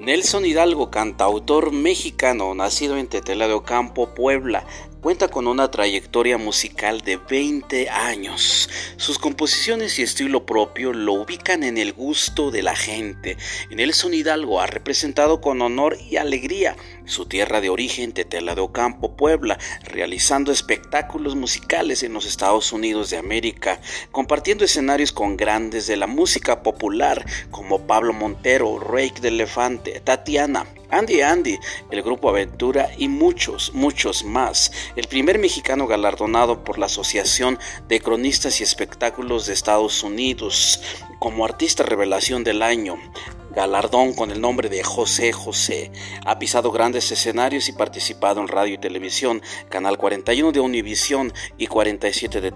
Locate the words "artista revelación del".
41.44-42.62